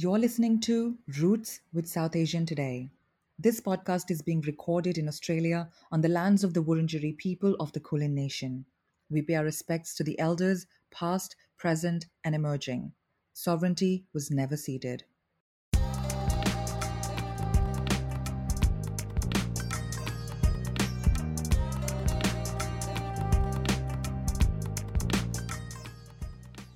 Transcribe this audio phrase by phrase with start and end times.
[0.00, 2.88] You're listening to Roots with South Asian Today.
[3.36, 7.72] This podcast is being recorded in Australia on the lands of the Wurundjeri people of
[7.72, 8.64] the Kulin Nation.
[9.10, 12.92] We pay our respects to the elders, past, present, and emerging.
[13.32, 15.02] Sovereignty was never ceded.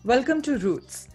[0.02, 1.06] Welcome to Roots.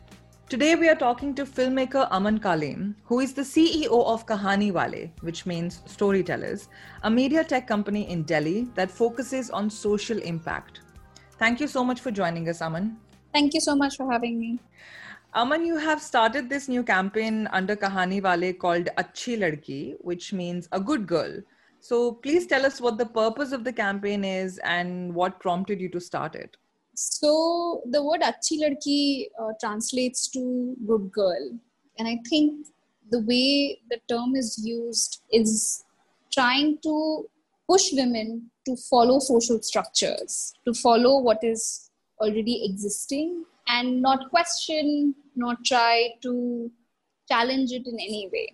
[0.49, 5.09] Today we are talking to filmmaker Aman Kaleem, who is the CEO of Kahaani Wale,
[5.19, 6.69] which means storytellers,
[7.03, 10.79] a media tech company in Delhi that focuses on social impact.
[11.37, 12.95] Thank you so much for joining us, Aman.
[13.33, 14.57] Thank you so much for having me.
[15.33, 20.69] Aman, you have started this new campaign under Kahaani Wale called Acchi Ladki, which means
[20.71, 21.41] a good girl.
[21.81, 25.89] So please tell us what the purpose of the campaign is and what prompted you
[25.89, 26.55] to start it.
[26.99, 31.51] So the word Acchi Ladki uh, translates to good girl.
[31.99, 32.65] And I think
[33.11, 35.83] the way the term is used is
[36.33, 37.29] trying to
[37.69, 45.13] push women to follow social structures, to follow what is already existing and not question,
[45.35, 46.71] not try to
[47.29, 48.53] challenge it in any way.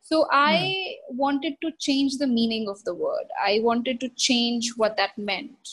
[0.00, 1.18] So I hmm.
[1.18, 3.26] wanted to change the meaning of the word.
[3.38, 5.68] I wanted to change what that meant.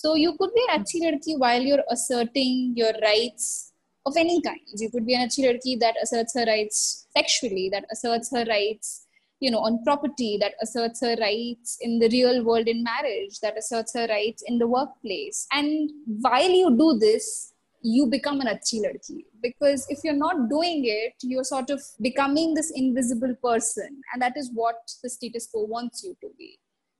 [0.00, 3.72] So you could be an acchi ladki while you're asserting your rights
[4.04, 4.60] of any kind.
[4.76, 9.06] You could be an acchi ladki that asserts her rights sexually, that asserts her rights,
[9.40, 13.56] you know, on property, that asserts her rights in the real world in marriage, that
[13.56, 15.46] asserts her rights in the workplace.
[15.50, 20.80] And while you do this, you become an acchi ladki because if you're not doing
[20.84, 25.62] it you're sort of becoming this invisible person and that is what the status quo
[25.74, 26.58] wants you to be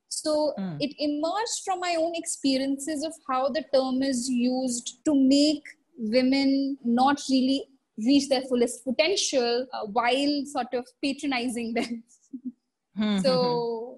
[0.09, 0.77] so mm.
[0.81, 5.63] it emerged from my own experiences of how the term is used to make
[5.98, 7.65] women not really
[7.98, 12.03] reach their fullest potential uh, while sort of patronizing them.
[12.97, 13.97] Hmm, so hmm, hmm.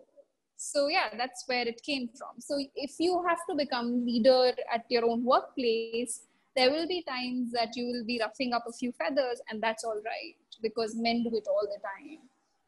[0.57, 4.85] so yeah that's where it came from so if you have to become leader at
[4.89, 6.23] your own workplace
[6.57, 9.85] there will be times that you will be roughing up a few feathers and that's
[9.85, 12.19] all right because men do it all the time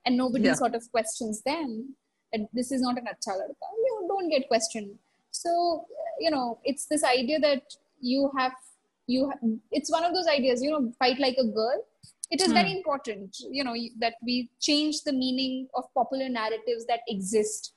[0.06, 0.54] and nobody yeah.
[0.54, 1.96] sort of questions them
[2.32, 3.68] that this is not an acha ladka.
[3.84, 4.98] You don't get questioned.
[5.30, 5.86] So
[6.18, 7.62] you know it's this idea that
[8.00, 8.52] you have
[9.06, 9.38] you have,
[9.72, 11.84] it's one of those ideas you know fight like a girl.
[12.30, 12.54] It is hmm.
[12.54, 17.74] very important you know that we change the meaning of popular narratives that exist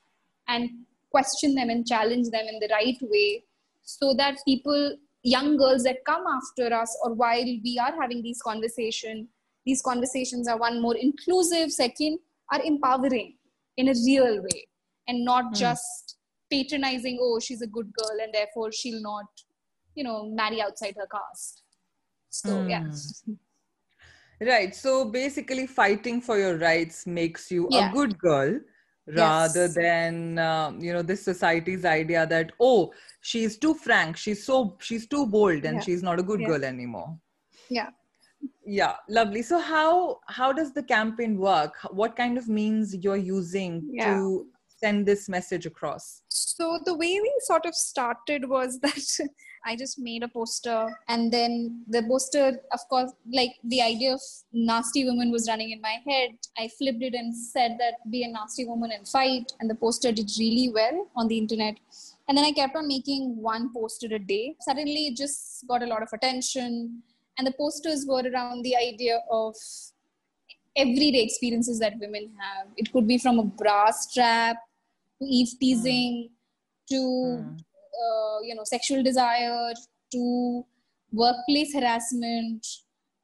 [0.47, 0.69] and
[1.09, 3.43] question them and challenge them in the right way
[3.83, 8.41] so that people young girls that come after us or while we are having these
[8.41, 9.27] conversations
[9.65, 12.19] these conversations are one more inclusive second
[12.51, 13.33] are empowering
[13.77, 14.67] in a real way
[15.07, 15.57] and not mm.
[15.57, 16.17] just
[16.51, 19.25] patronizing oh she's a good girl and therefore she'll not
[19.95, 21.63] you know marry outside her caste
[22.29, 22.69] so mm.
[22.69, 27.89] yeah right so basically fighting for your rights makes you yeah.
[27.89, 28.59] a good girl
[29.07, 29.75] rather yes.
[29.75, 32.91] than uh, you know this society's idea that oh
[33.21, 35.81] she's too frank she's so she's too bold and yeah.
[35.81, 36.47] she's not a good yeah.
[36.47, 37.17] girl anymore
[37.69, 37.89] yeah
[38.65, 39.41] yeah lovely.
[39.41, 41.75] So how how does the campaign work?
[41.91, 44.15] What kind of means you're using yeah.
[44.15, 46.21] to send this message across?
[46.29, 49.29] So the way we sort of started was that
[49.65, 54.21] i just made a poster and then the poster of course like the idea of
[54.53, 56.31] nasty woman was running in my head.
[56.57, 60.11] I flipped it and said that be a nasty woman and fight and the poster
[60.11, 61.77] did really well on the internet.
[62.27, 64.55] And then i kept on making one poster a day.
[64.61, 67.01] Suddenly it just got a lot of attention
[67.37, 69.55] and the posters were around the idea of
[70.75, 74.57] everyday experiences that women have it could be from a bra strap
[75.19, 76.87] to eve teasing mm.
[76.89, 77.59] to mm.
[78.03, 79.71] Uh, you know sexual desire
[80.11, 80.65] to
[81.11, 82.65] workplace harassment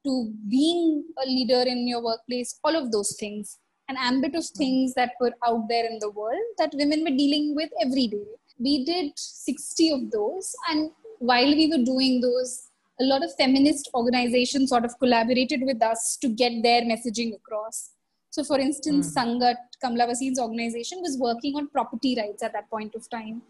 [0.04, 4.94] to being a leader in your workplace all of those things an ambit of things
[4.94, 8.24] that were out there in the world that women were dealing with every day
[8.60, 12.69] we did 60 of those and while we were doing those
[13.00, 17.90] a lot of feminist organizations sort of collaborated with us to get their messaging across.
[18.30, 19.16] So, for instance, mm.
[19.16, 23.42] Sangat, Kamla Bhasin's organization, was working on property rights at that point of time.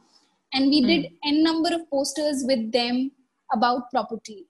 [0.52, 0.86] And we mm.
[0.86, 3.10] did n number of posters with them
[3.52, 4.46] about property.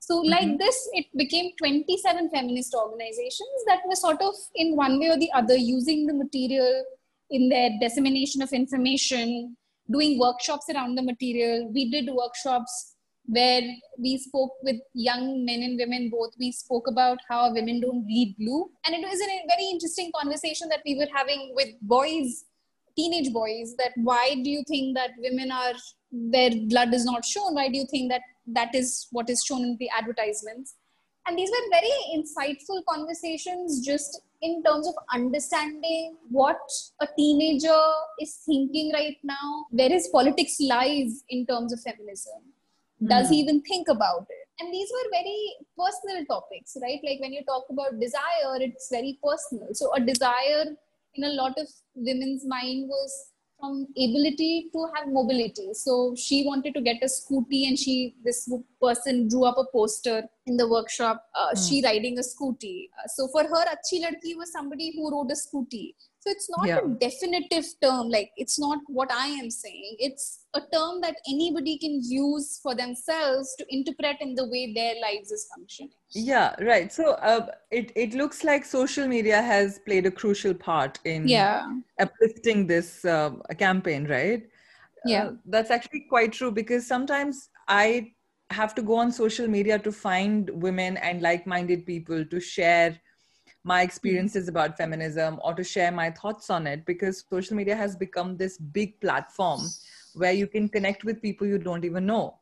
[0.00, 0.30] So, mm-hmm.
[0.30, 5.18] like this, it became 27 feminist organizations that were sort of, in one way or
[5.18, 6.84] the other, using the material
[7.30, 9.56] in their dissemination of information,
[9.90, 11.70] doing workshops around the material.
[11.72, 12.96] We did workshops
[13.26, 13.62] where
[13.98, 16.30] we spoke with young men and women both.
[16.38, 18.70] We spoke about how women don't bleed blue.
[18.84, 22.44] And it was a very interesting conversation that we were having with boys,
[22.96, 25.74] teenage boys, that why do you think that women are,
[26.10, 27.54] their blood is not shown?
[27.54, 30.74] Why do you think that that is what is shown in the advertisements?
[31.26, 36.58] and these were very insightful conversations just in terms of understanding what
[37.00, 37.82] a teenager
[38.20, 42.40] is thinking right now where his politics lies in terms of feminism
[43.06, 43.48] does he hmm.
[43.48, 47.64] even think about it and these were very personal topics right like when you talk
[47.70, 50.66] about desire it's very personal so a desire
[51.14, 53.30] in a lot of women's mind was
[53.60, 55.68] from ability to have mobility.
[55.74, 58.50] So she wanted to get a scooty, and she this
[58.82, 61.26] person drew up a poster in the workshop.
[61.34, 61.68] Uh, mm.
[61.68, 62.88] She riding a scooty.
[62.98, 65.94] Uh, so for her, Acchi Ladki was somebody who rode a scooty.
[66.20, 66.80] So it's not yeah.
[66.84, 68.10] a definitive term.
[68.10, 69.96] Like it's not what I am saying.
[69.98, 74.94] It's a term that anybody can use for themselves to interpret in the way their
[75.00, 75.92] lives is functioning.
[76.10, 76.92] Yeah, right.
[76.92, 81.66] So uh, it it looks like social media has played a crucial part in yeah.
[81.98, 84.42] uplifting this uh, campaign, right?
[85.06, 88.12] Yeah, uh, that's actually quite true because sometimes I
[88.50, 93.00] have to go on social media to find women and like-minded people to share
[93.64, 97.94] my experiences about feminism or to share my thoughts on it because social media has
[97.94, 99.60] become this big platform
[100.14, 102.38] where you can connect with people you don't even know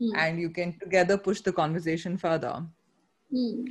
[0.00, 0.10] mm.
[0.16, 2.64] and you can together push the conversation further
[3.32, 3.66] mm.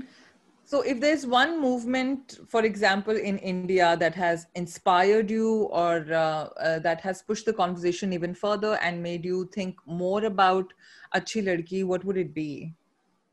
[0.65, 6.50] so if there's one movement for example in india that has inspired you or uh,
[6.59, 10.74] uh, that has pushed the conversation even further and made you think more about
[11.15, 12.74] acchi ladki what would it be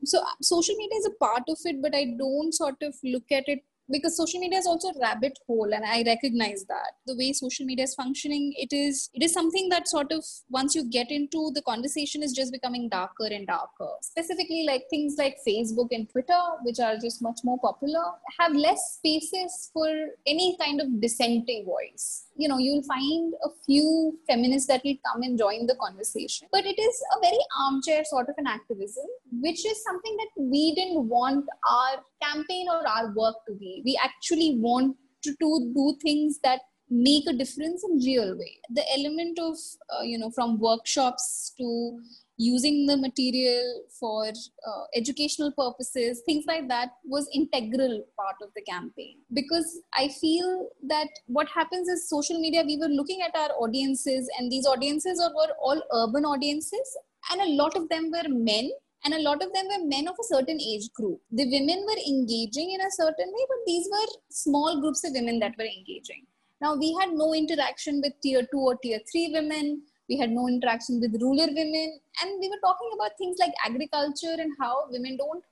[0.03, 3.31] so uh, social media is a part of it but i don't sort of look
[3.31, 3.59] at it
[3.91, 6.91] because social media is also a rabbit hole and i recognize that.
[7.07, 10.75] The way social media is functioning it is it is something that sort of once
[10.75, 13.89] you get into the conversation is just becoming darker and darker.
[14.01, 18.03] Specifically like things like facebook and twitter which are just much more popular
[18.39, 19.89] have less spaces for
[20.25, 25.21] any kind of dissenting voice you know you'll find a few feminists that will come
[25.27, 26.47] and join the conversation.
[26.51, 29.05] But it is a very armchair sort of an activism
[29.45, 33.81] which is something that we didn't want our campaign or our work to be.
[33.85, 38.57] We actually want to, to do things that make a difference in real way.
[38.69, 39.55] The element of
[39.95, 41.99] uh, you know from workshops to
[42.43, 43.65] using the material
[43.99, 50.07] for uh, educational purposes things like that was integral part of the campaign because i
[50.19, 54.65] feel that what happens is social media we were looking at our audiences and these
[54.65, 56.97] audiences were all urban audiences
[57.31, 58.71] and a lot of them were men
[59.03, 61.19] and a lot of them were men of a certain age group.
[61.31, 65.39] The women were engaging in a certain way, but these were small groups of women
[65.39, 66.27] that were engaging.
[66.61, 70.47] Now, we had no interaction with tier two or tier three women we had no
[70.53, 75.17] interaction with rural women and we were talking about things like agriculture and how women
[75.17, 75.43] don't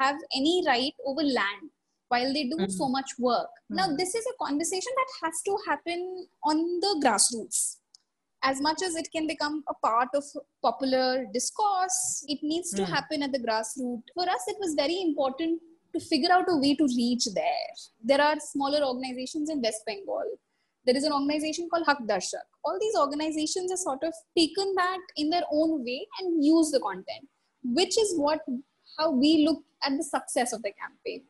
[0.00, 1.70] have any right over land
[2.08, 2.78] while they do mm-hmm.
[2.80, 3.76] so much work mm-hmm.
[3.76, 7.62] now this is a conversation that has to happen on the grassroots
[8.50, 10.24] as much as it can become a part of
[10.68, 12.94] popular discourse it needs to mm.
[12.94, 15.60] happen at the grassroots for us it was very important
[15.94, 17.74] to figure out a way to reach there
[18.12, 20.32] there are smaller organizations in west bengal
[20.84, 22.48] there is an organization called Haqdarshak.
[22.64, 26.80] All these organizations have sort of taken that in their own way and use the
[26.80, 27.28] content,
[27.64, 28.40] which is what
[28.98, 31.24] how we look at the success of the campaign.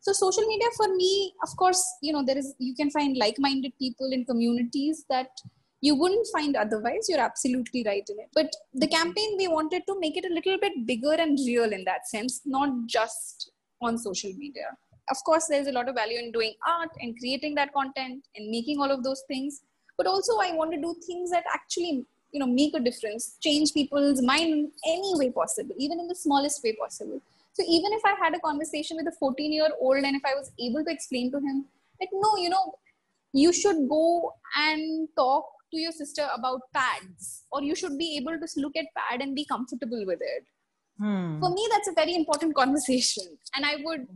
[0.00, 3.72] So social media for me, of course, you know, there is you can find like-minded
[3.78, 5.28] people in communities that
[5.80, 7.06] you wouldn't find otherwise.
[7.08, 8.28] You're absolutely right in it.
[8.34, 11.84] But the campaign we wanted to make it a little bit bigger and real in
[11.84, 13.50] that sense, not just
[13.80, 14.66] on social media
[15.10, 18.50] of course there's a lot of value in doing art and creating that content and
[18.50, 19.62] making all of those things
[19.96, 23.72] but also i want to do things that actually you know make a difference change
[23.72, 27.20] people's mind any way possible even in the smallest way possible
[27.52, 30.34] so even if i had a conversation with a 14 year old and if i
[30.34, 31.64] was able to explain to him
[32.00, 32.64] that no you know
[33.32, 38.38] you should go and talk to your sister about pads or you should be able
[38.38, 40.44] to look at pad and be comfortable with it
[40.98, 41.40] hmm.
[41.40, 44.06] for me that's a very important conversation and i would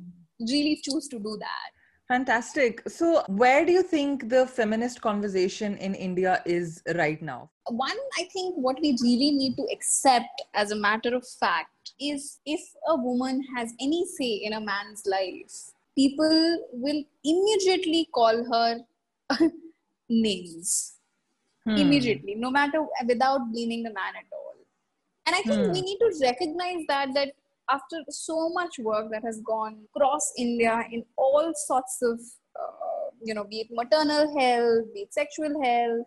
[0.41, 1.71] really choose to do that.
[2.09, 2.89] Fantastic.
[2.89, 7.51] So, where do you think the feminist conversation in India is right now?
[7.67, 12.39] One, I think what we really need to accept as a matter of fact is
[12.47, 18.79] if a woman has any say in a man's life, people will immediately call her
[20.09, 20.95] names.
[21.65, 21.77] Hmm.
[21.77, 24.55] Immediately, no matter without blaming the man at all.
[25.27, 25.73] And I think hmm.
[25.73, 27.33] we need to recognize that that
[27.71, 32.21] after so much work that has gone across India in all sorts of,
[32.59, 36.07] uh, you know, be it maternal health, be it sexual health,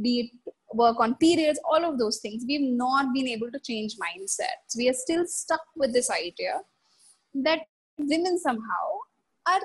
[0.00, 3.94] be it work on periods, all of those things, we've not been able to change
[3.96, 4.76] mindsets.
[4.76, 6.60] We are still stuck with this idea
[7.34, 7.60] that
[7.98, 8.86] women somehow
[9.46, 9.60] are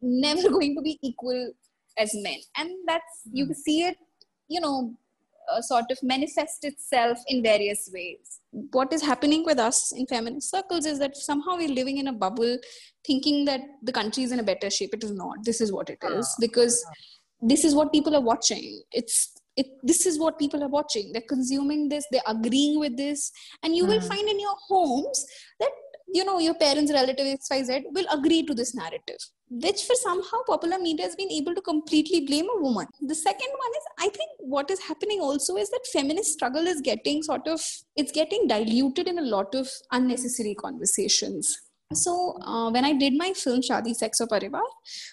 [0.00, 1.52] never going to be equal
[1.98, 2.38] as men.
[2.56, 3.52] And that's, you hmm.
[3.52, 3.96] see it,
[4.48, 4.94] you know,
[5.52, 8.40] uh, sort of manifest itself in various ways.
[8.72, 12.12] What is happening with us in feminist circles is that somehow we're living in a
[12.12, 12.58] bubble,
[13.06, 14.94] thinking that the country is in a better shape.
[14.94, 15.44] It is not.
[15.44, 16.36] This is what it is Ah.
[16.40, 16.84] because
[17.42, 18.82] this is what people are watching.
[18.92, 21.12] It's it, this is what people are watching.
[21.12, 22.04] They're consuming this.
[22.10, 23.30] They're agreeing with this,
[23.62, 24.08] and you will Hmm.
[24.08, 25.24] find in your homes
[25.60, 25.70] that
[26.12, 29.18] you know your parents, relatives, XYZ will agree to this narrative
[29.50, 32.86] which for somehow popular media has been able to completely blame a woman.
[33.00, 36.80] The second one is I think what is happening also is that feminist struggle is
[36.80, 37.60] getting sort of
[37.96, 41.56] it's getting diluted in a lot of unnecessary conversations.
[41.92, 44.62] So uh, when I did my film Shadi Sex or Parivar,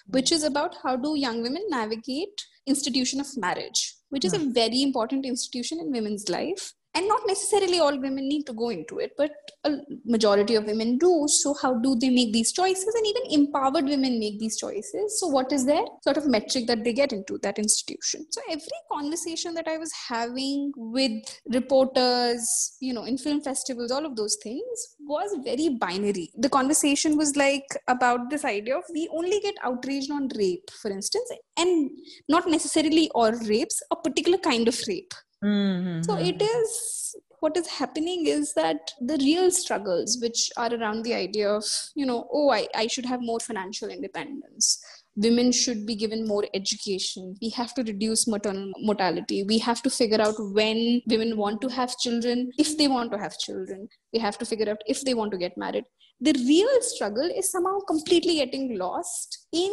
[0.06, 4.82] which is about how do young women navigate institution of marriage, which is a very
[4.82, 9.12] important institution in women's life and not necessarily all women need to go into it
[9.16, 9.32] but
[9.64, 11.26] a majority of women do.
[11.28, 12.94] So how do they make these choices?
[12.94, 15.20] And even empowered women make these choices.
[15.20, 18.26] So what is their sort of metric that they get into that institution?
[18.30, 24.04] So every conversation that i was having with reporters you know in film festivals all
[24.04, 26.30] of those things was very binary.
[26.36, 30.90] The conversation was like about this idea of we only get outraged on rape for
[30.90, 31.90] instance and
[32.28, 36.04] not necessarily all rapes a particular kind of rape Mhm.
[36.04, 41.14] so it is what is happening is that the real struggles which are around the
[41.14, 41.64] idea of
[41.96, 44.80] you know oh i, I should have more financial independence.
[45.14, 47.36] Women should be given more education.
[47.42, 49.42] We have to reduce maternal mortality.
[49.42, 53.18] We have to figure out when women want to have children if they want to
[53.18, 53.88] have children.
[54.14, 55.84] We have to figure out if they want to get married.
[56.20, 59.70] The real struggle is somehow completely getting lost in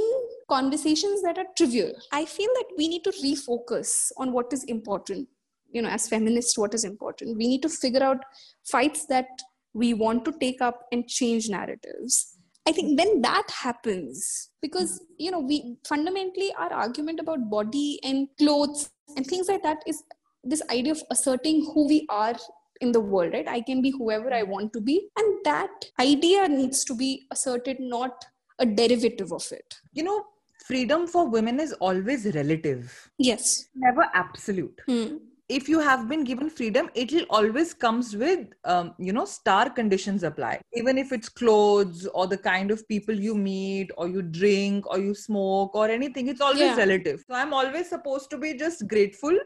[0.49, 1.93] conversations that are trivial.
[2.11, 5.29] I feel that we need to refocus on what is important
[5.71, 7.38] you know as feminists what is important?
[7.38, 8.23] We need to figure out
[8.63, 9.27] fights that
[9.73, 12.35] we want to take up and change narratives.
[12.67, 18.27] I think when that happens because you know we fundamentally our argument about body and
[18.38, 20.03] clothes and things like that is
[20.43, 22.35] this idea of asserting who we are
[22.81, 23.47] in the world right?
[23.47, 25.09] I can be whoever i want to be.
[25.17, 28.25] And that idea needs to be asserted not
[28.59, 29.75] a derivative of it.
[29.93, 30.25] You know,
[30.65, 33.69] freedom for women is always relative, yes.
[33.75, 34.79] Never absolute.
[34.88, 35.17] hmm.
[35.50, 39.70] If you have been given freedom it will always comes with um, you know star
[39.70, 44.22] conditions apply even if it's clothes or the kind of people you meet or you
[44.22, 46.75] drink or you smoke or anything it's always Yeah.
[46.77, 49.38] relative so i'm always supposed to be just grateful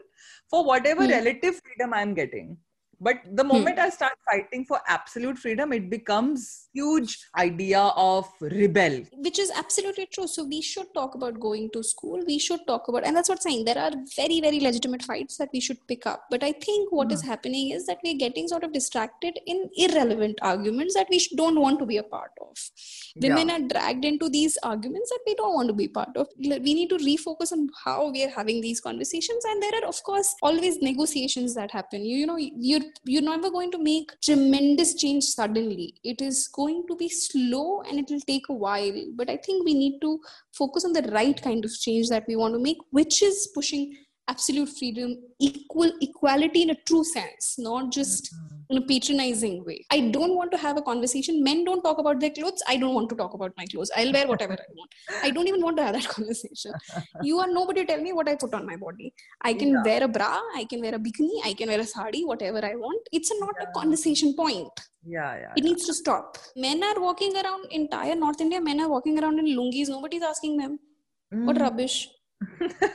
[0.50, 1.08] for whatever Hmm.
[1.08, 2.56] relative freedom i'm getting
[3.00, 9.02] but the moment i start fighting for absolute freedom it becomes huge idea of rebel.
[9.12, 10.26] Which is absolutely true.
[10.26, 12.22] So we should talk about going to school.
[12.26, 13.64] We should talk about and that's what I'm saying.
[13.64, 16.24] There are very very legitimate fights that we should pick up.
[16.30, 17.28] But i think what is hmm.
[17.28, 21.78] happening is that we're getting sort of distracted in irrelevant arguments that we don't want
[21.78, 22.56] to be a part of.
[23.16, 23.56] Women Yeah.
[23.56, 26.28] are dragged into these arguments that we don't want to be part of.
[26.38, 29.44] We need to refocus on how we are having these conversations.
[29.44, 32.04] And there are of course always negotiations that happen.
[32.04, 32.38] You, you know
[32.70, 35.94] you're you're never going to make tremendous change suddenly.
[36.12, 39.04] It is going to be slow and it will take a while.
[39.14, 40.20] But i think we need to
[40.52, 43.96] focus on the right kind of change that we want to make which is pushing
[44.28, 48.53] absolute freedom equal equality in a true sense not just mm-hmm.
[48.70, 49.84] In a patronizing way.
[49.90, 51.42] I don't want to have a conversation.
[51.42, 52.62] Men don't talk about their clothes.
[52.68, 53.90] I don't want to talk about my clothes.
[53.96, 54.90] I'll wear whatever i want.
[55.22, 56.72] I don't even want to have that conversation.
[57.22, 59.12] You are nobody tell me what i put on my body.
[59.42, 59.82] I can Yeah.
[59.84, 60.40] wear a bra.
[60.54, 61.40] I can wear a bikini.
[61.44, 63.02] I can wear a sari whatever i want.
[63.12, 64.72] It's not a conversation point.
[65.06, 66.38] Yeah yeah it needs to stop.
[66.56, 70.56] Men are walking around entire north india men are walking around in lungis nobody's asking
[70.62, 70.78] them.
[71.46, 71.62] What Mm.
[71.66, 71.96] rubbish.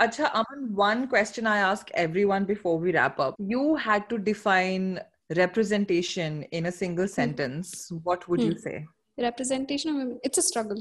[0.00, 0.45] Aman,
[0.76, 3.34] one question I ask everyone before we wrap up.
[3.38, 5.00] You had to define
[5.34, 7.90] representation in a single sentence.
[8.04, 8.58] What would you Hmm.
[8.68, 8.86] say?
[9.18, 10.80] representation of women it's a struggle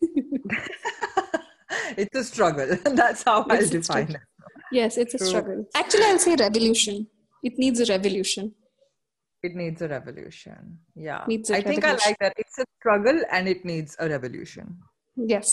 [1.96, 2.70] it's a struggle.
[3.00, 4.22] That's how I'll define it.
[4.72, 7.06] yes it's a struggle actually i'll say revolution
[7.50, 8.52] it needs a revolution
[9.46, 10.60] It needs a revolution.
[10.96, 11.22] Yeah.
[11.30, 12.32] A I think I like that.
[12.42, 14.66] It's a struggle and it needs a revolution.
[15.34, 15.48] yes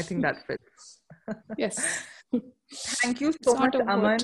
[0.00, 0.86] I think that fits.
[1.64, 1.76] yes
[2.70, 4.18] Thank you so much, Aman.